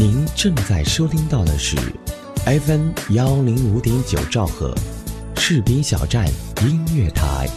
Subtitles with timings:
[0.00, 1.76] 您正在收听到的是
[2.46, 4.72] FM 幺零五点九兆赫，
[5.34, 6.24] 士兵小站
[6.62, 7.48] 音乐台。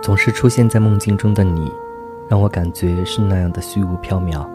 [0.00, 1.72] 总是出现在梦境中的你，
[2.28, 4.48] 让我感觉是那样的虚无缥缈，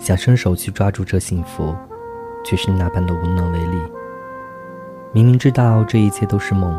[0.00, 1.76] 想伸手去抓住这幸福，
[2.42, 3.78] 却是那般的无能为力。
[5.12, 6.76] 明明知道这一切都是梦，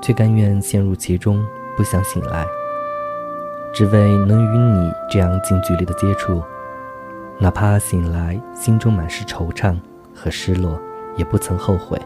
[0.00, 1.44] 却甘愿陷入其中，
[1.76, 2.46] 不想醒来，
[3.74, 6.40] 只为能与你这样近距离的接触，
[7.38, 9.76] 哪怕醒来心中满是惆怅
[10.14, 10.78] 和失落，
[11.16, 12.00] 也不曾后悔。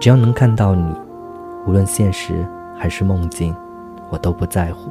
[0.00, 0.94] 只要能看到你，
[1.66, 2.46] 无论现实
[2.78, 3.54] 还是梦境。
[4.12, 4.90] 我都不在乎，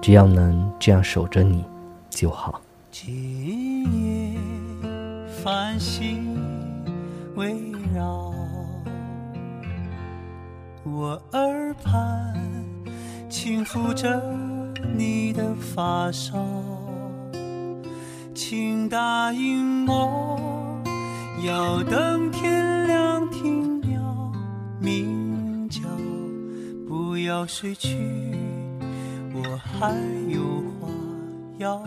[0.00, 1.64] 只要能这样守着你
[2.08, 2.60] 就好。
[2.90, 4.38] 今夜
[5.42, 6.36] 繁星
[7.36, 7.54] 围
[7.94, 8.32] 绕
[10.84, 12.34] 我耳畔，
[13.28, 14.20] 轻抚着
[14.96, 16.38] 你的发梢，
[18.34, 20.80] 请答应我，
[21.46, 24.32] 要等天亮听鸟
[24.80, 25.82] 鸣叫，
[26.88, 27.08] 不。
[27.18, 27.94] 要睡去，
[29.34, 29.92] 我还
[30.30, 30.40] 有
[30.80, 30.88] 话
[31.58, 31.82] 要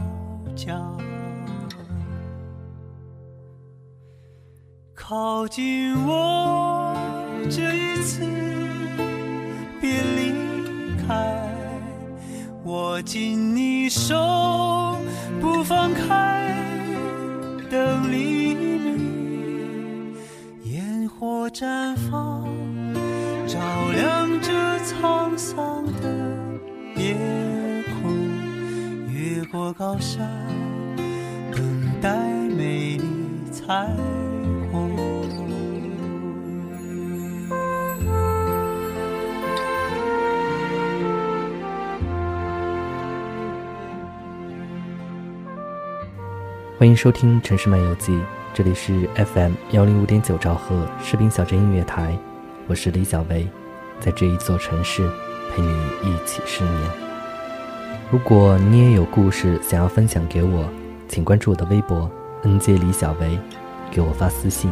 [0.56, 0.80] 家。
[4.94, 6.96] 靠近我，
[7.50, 8.26] 这一次
[9.82, 10.34] 别离
[11.06, 11.48] 开，
[12.64, 14.98] 握紧你手，
[15.42, 16.56] 不放开。
[17.70, 20.16] 等黎明，
[20.66, 22.46] 烟火绽放，
[23.48, 23.60] 照
[23.94, 24.52] 亮这。
[24.82, 26.04] 沧桑的
[26.96, 27.16] 夜
[28.02, 28.12] 空，
[29.08, 30.28] 越过高山，
[46.78, 48.12] 欢迎收听《城市漫游记》，
[48.54, 52.18] 这里是 FM 幺零五点九兆赫士兵小镇音乐台，
[52.68, 53.48] 我是李小维。
[54.02, 55.10] 在这一座城市，
[55.56, 56.92] 陪你一起失眠。
[58.12, 60.68] 如果你也有故事想要分享给我，
[61.08, 62.12] 请关注我的微博
[62.44, 63.40] “nj 李小维”，
[63.92, 64.72] 给我发私信。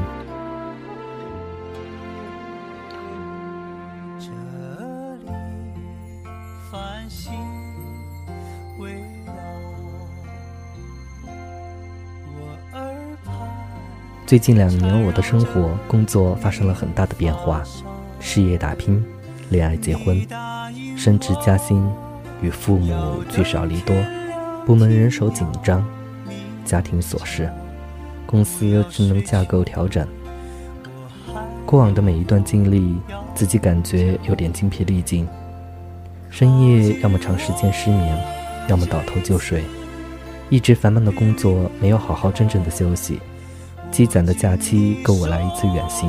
[14.25, 17.63] 最近两年，我的生活、工作发生了很大的变化，
[18.19, 19.03] 事业打拼。
[19.49, 20.23] 恋爱、结婚、
[20.95, 21.83] 升职加薪，
[22.39, 23.95] 与父母聚少离多，
[24.63, 25.83] 部门人手紧张，
[26.63, 27.51] 家庭琐事，
[28.29, 30.07] 公司职能架构调整。
[31.65, 32.95] 过往的每一段经历，
[33.33, 35.27] 自己感觉有点精疲力尽，
[36.29, 38.23] 深夜要么长时间失眠，
[38.67, 39.63] 要么倒头就睡，
[40.47, 43.19] 一直繁忙的工作没有好好真正的休息，
[43.89, 46.07] 积攒的假期够我来一次远行。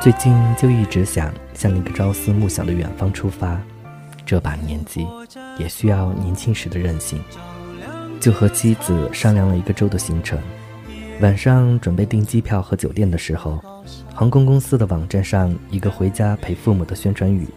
[0.00, 3.60] 最近就一直想向那个朝思暮想的远方出发，
[4.24, 5.04] 这把年纪
[5.58, 7.20] 也需要年轻时的任性。
[8.20, 10.38] 就和妻子商量了一个周的行程，
[11.20, 13.58] 晚上准备订机票和酒店的时候，
[14.14, 17.48] 航空公司的网站上一个回家陪父母的宣传语，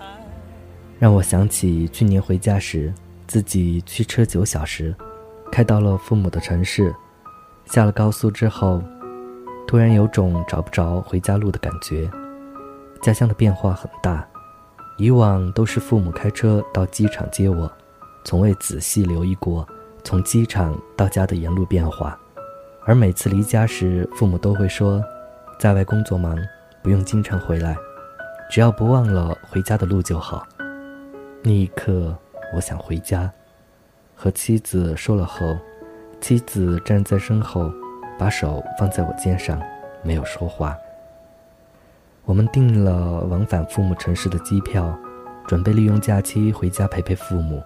[0.97, 2.93] 让我想起去年回家时
[3.27, 4.95] 自己驱车九小时，
[5.51, 6.95] 开到了父母的城市，
[7.65, 8.81] 下了高速之后，
[9.67, 12.09] 突然有种找不着回家路的感觉。
[13.01, 14.25] 家乡的变化很大，
[14.97, 17.69] 以往都是父母开车到机场接我，
[18.23, 19.67] 从未仔细留意过
[20.01, 22.17] 从机场到家的沿路变化。
[22.89, 24.99] 而每次离家时，父母都会说
[25.61, 26.35] ：“在外工作忙，
[26.81, 27.77] 不用经常回来，
[28.49, 30.43] 只要不忘了回家的路就好。”
[31.45, 32.17] 那一刻，
[32.55, 33.31] 我想回家，
[34.15, 35.55] 和妻子说了后，
[36.19, 37.71] 妻子站在身后，
[38.17, 39.61] 把手放在我肩上，
[40.01, 40.75] 没有说话。
[42.25, 44.97] 我们订了往返父母城市的机票，
[45.45, 47.61] 准备利用假期回家陪陪父母。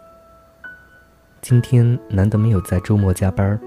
[1.39, 3.59] 今天难得没有在周末加班儿，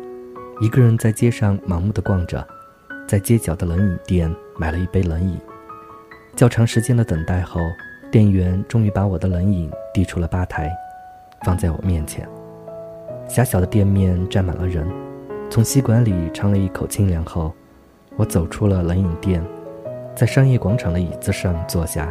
[0.58, 2.43] 一个人在街上盲目的逛着，
[3.06, 5.38] 在街角的冷饮店买了一杯冷饮。
[6.35, 7.61] 较长时间的等待后，
[8.11, 10.75] 店员终于把我的冷饮递出了吧台，
[11.44, 12.26] 放在我面前。
[13.29, 14.88] 狭小的店面站满了人，
[15.50, 17.53] 从吸管里尝了一口清凉后，
[18.17, 19.44] 我走出了冷饮店。
[20.14, 22.11] 在商业广场的椅子上坐下。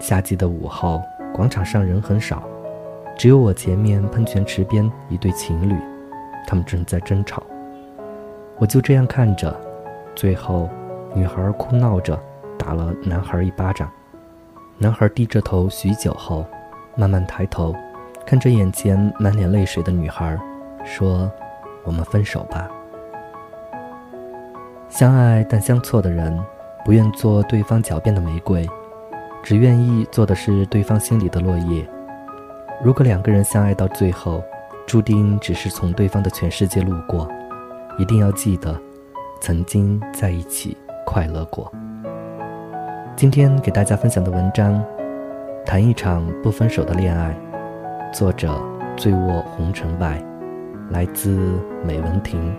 [0.00, 1.00] 夏季的午后，
[1.32, 2.42] 广场上人很少，
[3.16, 5.76] 只有我前面喷泉池边一对情侣，
[6.46, 7.42] 他们正在争吵。
[8.58, 9.54] 我就这样看着，
[10.14, 10.68] 最后，
[11.14, 12.18] 女孩哭闹着
[12.58, 13.90] 打了男孩一巴掌。
[14.78, 16.44] 男孩低着头许久后，
[16.96, 17.74] 慢慢抬头，
[18.26, 20.38] 看着眼前满脸泪水的女孩，
[20.84, 21.30] 说
[21.84, 22.68] ：“我们分手吧。”
[24.88, 26.38] 相爱但相错的人，
[26.84, 28.68] 不愿做对方脚边的玫瑰，
[29.42, 31.84] 只愿意做的是对方心里的落叶。
[32.82, 34.42] 如果两个人相爱到最后，
[34.86, 37.28] 注定只是从对方的全世界路过，
[37.98, 38.78] 一定要记得，
[39.40, 40.76] 曾经在一起
[41.06, 41.72] 快乐过。
[43.16, 44.74] 今天给大家分享的文章，
[45.64, 47.34] 《谈一场不分手的恋爱》，
[48.12, 48.60] 作者
[48.96, 50.22] 醉卧红尘外，
[50.90, 52.54] 来自美文亭。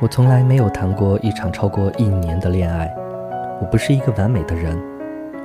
[0.00, 2.92] 我从来没有谈过一场超过一年的恋爱，
[3.60, 4.80] 我不是一个完美的人，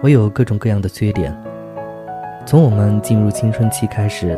[0.01, 1.35] 我有各种各样的缺点。
[2.45, 4.37] 从我们进入青春期开始，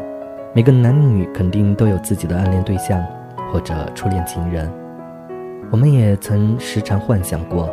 [0.53, 3.03] 每个男女肯定都有自己的暗恋对象
[3.51, 4.71] 或者初恋情人。
[5.71, 7.67] 我们也曾时常幻想过，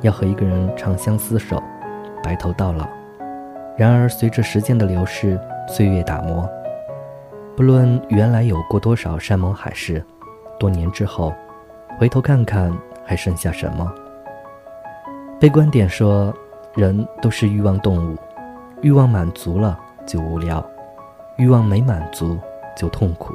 [0.00, 1.62] 要和一个人长相厮守，
[2.24, 2.88] 白头到老。
[3.76, 5.38] 然而，随着时间的流逝，
[5.68, 6.48] 岁月打磨，
[7.56, 10.04] 不论原来有过多少山盟海誓，
[10.58, 11.32] 多年之后，
[12.00, 13.88] 回头看看，还剩下什么？
[15.38, 16.34] 悲观点说，
[16.74, 18.16] 人都是欲望动物，
[18.80, 20.64] 欲望满足了就无聊，
[21.36, 22.38] 欲望没满足
[22.76, 23.34] 就痛苦。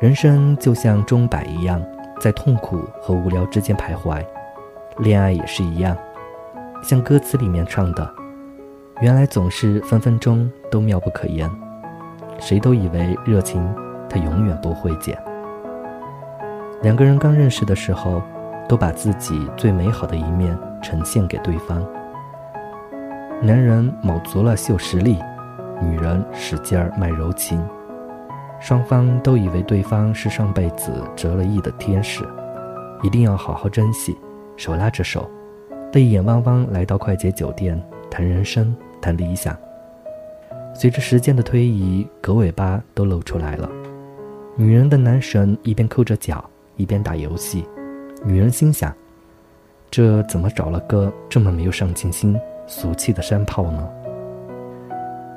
[0.00, 1.82] 人生就像钟摆一样。
[2.20, 4.20] 在痛苦和无聊之间徘徊，
[4.96, 5.96] 恋爱也是一样，
[6.82, 8.12] 像歌词里面唱的，
[9.00, 11.48] 原来总是分分钟都妙不可言，
[12.40, 13.72] 谁都以为热情
[14.10, 15.16] 它永远不会减。
[16.82, 18.20] 两个人刚认识的时候，
[18.68, 21.86] 都把自己最美好的一面呈现给对方。
[23.40, 25.16] 男人卯足了秀实力，
[25.80, 27.64] 女人使劲儿卖柔情。
[28.58, 32.24] 双方都以为对方是上辈子折了翼的天使，
[33.00, 34.18] 一定要好好珍惜，
[34.56, 35.30] 手拉着手，
[35.92, 37.80] 泪眼汪汪来到快捷酒店
[38.10, 39.56] 谈人生谈理想。
[40.74, 43.70] 随着时间的推移，狗尾巴都露出来了。
[44.56, 46.44] 女人的男神一边抠着脚
[46.74, 47.64] 一边打游戏，
[48.24, 48.92] 女人心想：
[49.92, 52.36] 这怎么找了个这么没有上进心、
[52.68, 53.88] 俗气的山炮呢？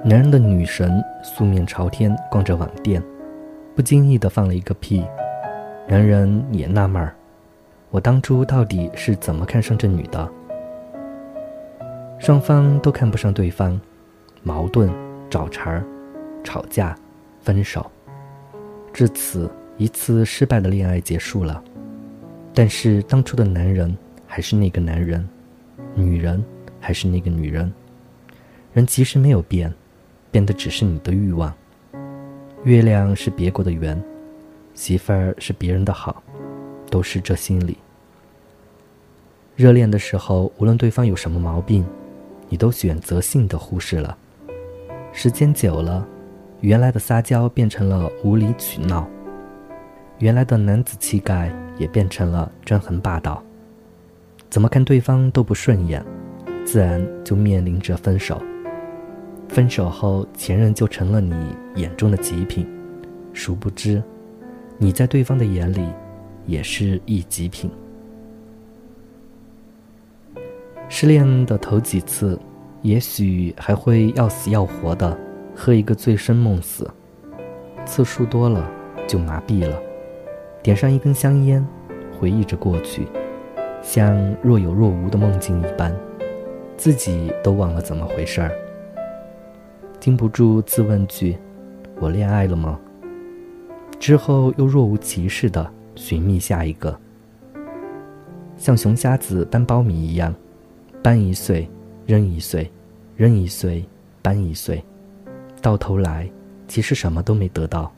[0.04, 3.02] 男人的女神素面朝天逛着网店。
[3.74, 5.06] 不经意的放了一个屁，
[5.88, 7.16] 男人也纳闷儿：
[7.90, 10.30] 我当初到底是怎么看上这女的？
[12.20, 13.80] 双方都看不上对方，
[14.44, 14.92] 矛盾、
[15.30, 15.86] 找茬儿、
[16.44, 16.94] 吵架、
[17.40, 17.90] 分手，
[18.92, 21.64] 至此一次失败的恋爱结束了。
[22.54, 23.98] 但是当初的男人
[24.28, 25.26] 还是那个男人，
[25.96, 26.44] 女人
[26.82, 27.72] 还是那个女人，
[28.74, 29.74] 人其实没有变，
[30.32, 31.54] 变的只是你的欲望。
[32.66, 34.04] 月亮是别国的圆，
[34.74, 36.22] 媳妇儿是别人的好，
[36.90, 37.78] 都是这心理。
[39.56, 41.86] 热恋的时候，无论对方有什么毛病，
[42.50, 44.18] 你都选择性的忽视了。
[45.14, 46.08] 时间久了，
[46.62, 49.08] 原来的撒娇变成了无理取闹，
[50.20, 53.44] 原来的男子气概也变成了专横霸道。
[54.50, 56.04] 怎么看对方都不顺眼，
[56.66, 58.42] 自然就面临着分手。
[59.48, 61.36] 分手后，前任就成了你
[61.76, 62.66] 眼中的极品，
[63.34, 64.02] 殊不知，
[64.78, 65.86] 你在对方的眼里，
[66.46, 67.70] 也是一极品。
[70.88, 72.40] 失恋的头几次，
[72.82, 75.18] 也许还会要死要活的
[75.56, 76.90] 喝一个醉生梦死，
[77.86, 78.70] 次数多了
[79.08, 79.78] 就麻痹了，
[80.64, 81.66] 点上一根香烟，
[82.18, 83.06] 回忆着过去，
[83.82, 85.94] 像若有若无的梦境一般，
[86.82, 88.52] 自己都忘了怎么回事儿。
[90.00, 91.38] 禁不住自问句
[92.02, 92.80] ：“我恋爱了吗？”
[94.02, 97.00] 之后又若无其事的寻觅下一个，
[98.58, 100.34] 像熊瞎子搬苞米一样，
[101.04, 101.70] 搬一岁，
[102.08, 102.68] 扔一岁，
[103.16, 103.86] 扔一岁，
[104.24, 104.84] 搬一岁，
[105.62, 106.28] 到头来
[106.68, 107.94] 其实什么都没得到。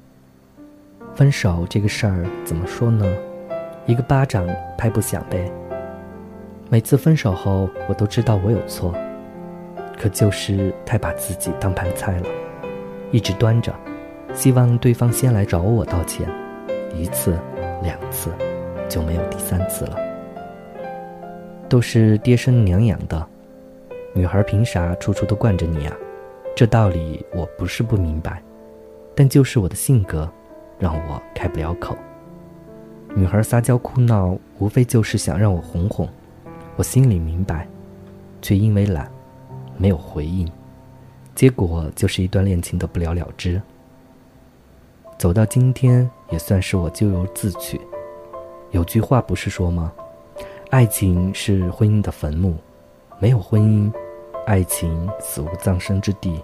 [1.16, 3.06] 分手这个事儿怎么说呢？
[3.86, 4.46] 一个巴掌
[4.78, 5.50] 拍不响呗。
[6.74, 8.96] 每次分手后，我都知道我有错。
[9.96, 12.25] 可就是太把自己当盘菜了，
[13.12, 13.72] 一直端着，
[14.34, 16.27] 希望对方先来找我道歉，
[16.98, 17.38] 一次、
[17.84, 18.32] 两次，
[18.89, 20.00] 就没有第三次了。
[21.70, 23.24] 都是爹生娘养的，
[24.12, 25.96] 女孩凭啥处处都惯着你啊？
[26.56, 28.42] 这道理我不是不明白，
[29.13, 30.27] 但就是我的性格，
[30.80, 31.96] 让我开不了口。
[33.13, 36.10] 女孩撒娇哭闹，无非就是想让我哄哄，
[36.75, 37.68] 我心里明白，
[38.42, 39.10] 却因为懒。
[39.75, 40.50] 没有回应，
[41.34, 43.60] 结果就是一段恋情的不了了之。
[45.18, 47.82] 走到今天，也算是我咎由自取。
[48.72, 49.92] 有句话不是说吗？
[50.70, 52.56] 爱情是婚姻的坟墓，
[53.20, 53.92] 没有婚姻，
[54.46, 56.39] 爱情死无葬身之地。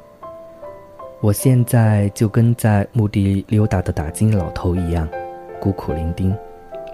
[1.21, 5.07] 我现在就跟在墓地溜达的打金老头一样，
[5.59, 6.35] 孤苦伶仃，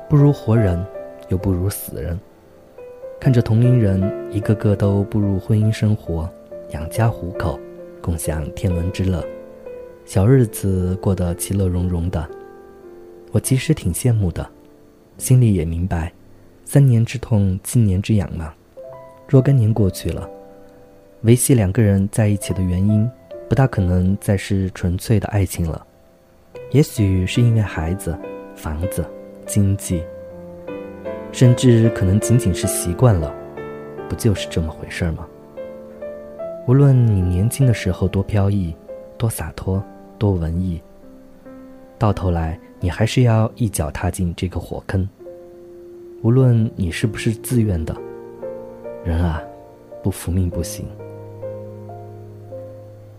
[0.10, 0.86] 不如活人，
[1.30, 2.20] 又不如死人。
[3.20, 6.30] 看着同龄人一个个都步入婚姻生活，
[6.72, 7.60] 养家糊口，
[8.02, 9.26] 共享天伦之乐，
[10.06, 12.28] 小日子过得其乐融融的，
[13.32, 14.48] 我其实挺羡慕的，
[15.18, 16.14] 心里也明白，
[16.64, 18.54] 三年之痛，七年之痒嘛。
[19.28, 20.30] 若干年过去了，
[21.22, 23.10] 维系两个人在一起的原因。
[23.48, 25.86] 不大可能再是纯粹的爱情了，
[26.72, 28.18] 也许是因为孩子、
[28.56, 29.06] 房子、
[29.46, 30.04] 经济，
[31.36, 33.36] 甚至可能仅仅是习惯了，
[34.08, 35.28] 不就是这么回事吗？
[36.66, 38.74] 无论你年轻的时候多飘逸、
[39.18, 39.84] 多洒脱、
[40.18, 40.82] 多文艺，
[42.00, 45.06] 到头来你还是要一脚踏进这个火坑。
[46.24, 47.94] 无论你是不是自愿的，
[49.04, 49.44] 人啊，
[50.02, 50.88] 不服命不行。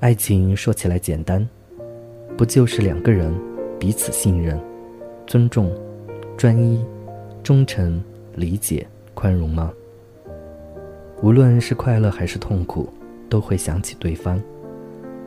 [0.00, 1.46] 爱情说起来简单，
[2.34, 3.30] 不就是两个人
[3.78, 4.58] 彼此信任、
[5.26, 5.70] 尊重、
[6.38, 6.82] 专一、
[7.46, 8.02] 忠诚、
[8.34, 8.84] 理解、
[9.14, 9.72] 宽容吗？
[11.22, 12.88] 无论是快乐还是痛苦，
[13.28, 14.42] 都会想起对方。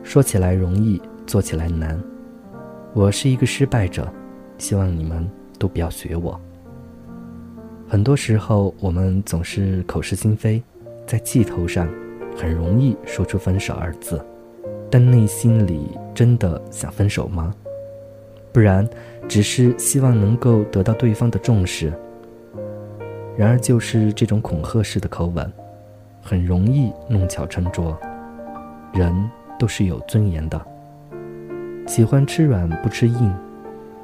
[0.02, 1.98] 说起来容易，做起来难。
[2.92, 4.06] 我是一个失败者，
[4.58, 5.26] 希望你们
[5.58, 6.38] 都不要学我。
[7.88, 10.62] 很多时候，我们总是口是心非，
[11.06, 11.88] 在气头上，
[12.36, 14.22] 很容易说出分手二字。
[14.90, 17.54] 但内心里真的想分手吗？
[18.52, 18.86] 不然，
[19.26, 21.90] 只是希望能够得到对方的重视。
[23.40, 25.50] 然而，就是这种恐吓式的口吻，
[26.20, 27.98] 很容易弄巧成拙。
[28.92, 29.10] 人
[29.58, 30.60] 都是有尊严的，
[31.86, 33.34] 喜欢吃软不吃硬。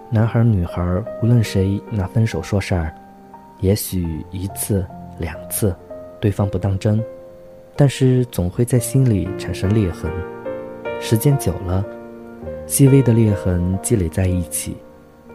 [0.08, 0.82] 男孩女孩，
[1.22, 2.90] 无论谁拿分手说事儿，
[3.60, 4.86] 也许一次
[5.18, 5.76] 两次，
[6.18, 6.98] 对方不当真，
[7.76, 10.10] 但是总会在心里产生裂痕。
[10.98, 11.84] 时间久了，
[12.66, 14.78] 细微的裂痕积累在一起，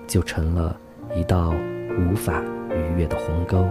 [0.07, 0.75] 就成了
[1.15, 1.53] 一道
[1.99, 2.41] 无法
[2.71, 3.63] 逾越的鸿沟。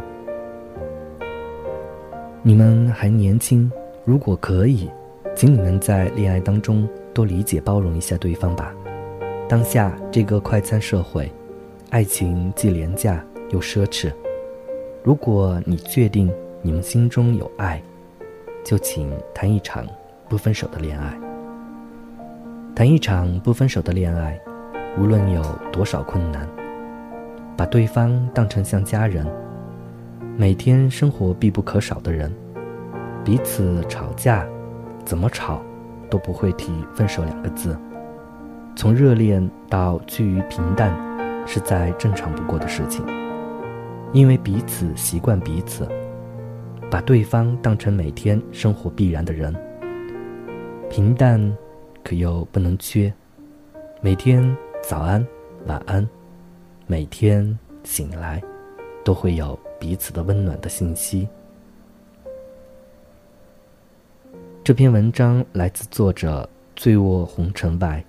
[2.43, 3.71] 你们还年轻，
[4.03, 4.89] 如果可以，
[5.37, 8.75] 请你们在恋爱当中多理解包容一下对方吧。
[9.47, 11.31] 当下这个快餐社会，
[11.91, 14.11] 爱情既廉价又奢侈。
[15.03, 16.33] 如果你确定
[16.63, 17.83] 你们心中有爱，
[18.65, 19.87] 就请谈一场
[20.27, 21.15] 不分手的恋爱。
[22.75, 24.41] 谈一场不分手的恋爱，
[24.99, 26.49] 无论有多少困难，
[27.55, 29.27] 把对方当成像家人，
[30.41, 32.35] 每天生活必不可少的人，
[33.23, 34.49] 彼此吵架，
[35.05, 35.61] 怎么吵，
[36.09, 37.79] 都不会提分手两个字。
[38.75, 40.97] 从热恋到趋于平淡，
[41.47, 43.05] 是再正常不过的事情，
[44.15, 45.87] 因为彼此习惯彼此，
[46.91, 49.55] 把对方当成每天生活必然的人，
[50.89, 51.55] 平淡。
[52.03, 53.13] 可又不能缺，
[54.01, 55.25] 每天早安、
[55.67, 56.09] 晚安，
[56.87, 58.43] 每天醒来，
[59.05, 61.27] 都会有彼此的温暖的信息。
[64.63, 68.05] 这篇文章来自作者醉卧红尘外，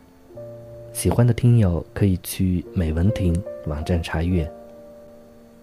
[0.94, 3.34] 喜欢的听友可以去美文亭
[3.66, 4.52] 网站查阅。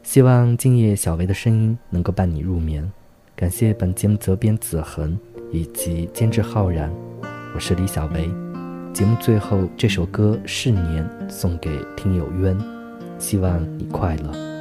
[0.02, 2.90] 希望今夜小薇的声音能够伴你入眠。
[3.36, 5.16] 感谢本节目责编子恒
[5.52, 6.90] 以及监制浩然。
[7.54, 8.28] 我是李小维，
[8.92, 12.58] 节目最后这首歌《逝年》送给听友渊，
[13.18, 14.57] 希望你快乐。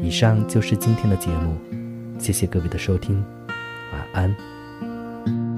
[0.00, 1.56] 以上就是今天的节目，
[2.18, 3.22] 谢谢各位的收听，
[3.92, 4.34] 晚安。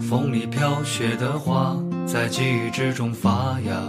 [0.00, 1.76] 风里飘雪的花
[2.06, 3.80] 在记忆之中发芽，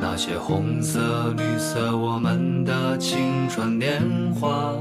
[0.00, 4.00] 那些红色、绿色，我们的青春年
[4.34, 4.74] 华，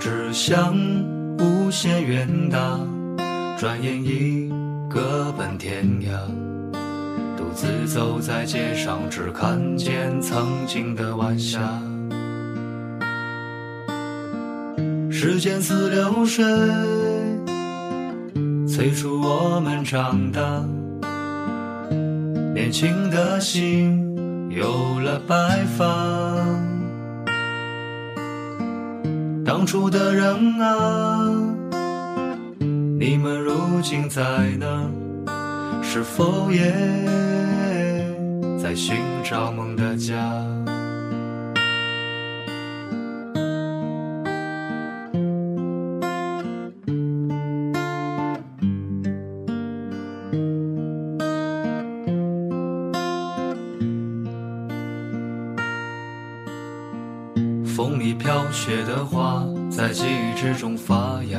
[0.00, 0.74] 只想
[1.38, 2.78] 无限远大。
[3.56, 4.52] 转眼已
[4.90, 6.10] 各奔天涯，
[7.54, 11.60] 自走在街上，只看见曾经的晚霞。
[15.10, 16.44] 时间似流水，
[18.66, 20.40] 催促我们长大。
[22.52, 24.16] 年轻的心
[24.50, 25.84] 有了白发，
[29.44, 31.30] 当初的人啊。
[32.98, 34.22] 你们如今在
[34.58, 34.90] 哪？
[35.82, 36.74] 是否也
[38.64, 40.16] 在寻找梦的家，
[57.66, 61.38] 风里飘雪的花，在记忆之中发芽。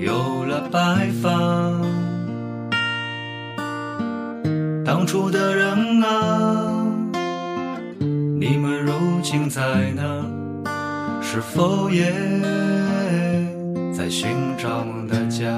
[0.00, 1.28] 有了白发，
[4.82, 6.86] 当初的人啊，
[8.00, 8.92] 你们如
[9.22, 10.02] 今在哪？
[11.20, 12.10] 是否也
[13.92, 15.52] 在寻找梦的家？